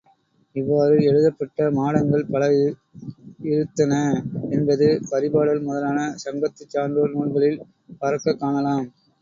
இவ்வாறு 0.55 0.95
எழுதப்பட்ட 1.09 1.67
மாடங்கள் 1.71 2.23
பல 2.31 2.47
இருத்தன 3.49 3.93
என்பது 4.51 4.87
பரிபாடல் 5.11 5.63
முதலான 5.63 5.99
சங்கத்துச் 6.25 6.73
சான்றோர் 6.75 7.15
நூல்களில் 7.15 7.63
பரக்கக் 8.01 8.41
காணலாம். 8.41 8.85